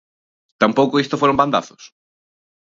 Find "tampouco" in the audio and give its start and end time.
0.61-1.01